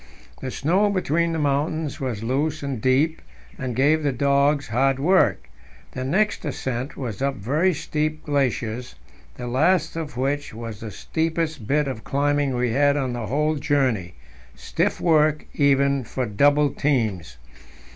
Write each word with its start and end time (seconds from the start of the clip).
The 0.41 0.49
snow 0.49 0.89
between 0.89 1.31
the 1.31 1.37
mountains 1.37 1.99
was 1.99 2.23
loose 2.23 2.63
and 2.63 2.81
deep, 2.81 3.21
and 3.59 3.75
gave 3.75 4.01
the 4.01 4.11
dogs 4.11 4.69
hard 4.69 4.97
work. 4.97 5.47
The 5.91 6.03
next 6.03 6.43
ascent 6.43 6.97
was 6.97 7.21
up 7.21 7.35
very 7.35 7.71
steep 7.75 8.23
glaciers, 8.23 8.95
the 9.37 9.45
last 9.45 9.95
of 9.95 10.17
which 10.17 10.55
was 10.55 10.79
the 10.79 10.89
steepest 10.89 11.67
bit 11.67 11.87
of 11.87 12.03
climbing 12.03 12.55
we 12.55 12.71
had 12.71 12.97
on 12.97 13.13
the 13.13 13.27
whole 13.27 13.57
journey 13.57 14.15
stiff 14.55 14.99
work 14.99 15.45
even 15.53 16.03
for 16.03 16.25
double 16.25 16.71
teams. 16.71 17.37